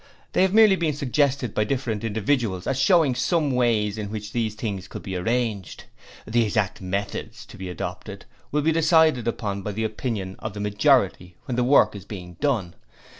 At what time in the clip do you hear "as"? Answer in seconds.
2.65-2.79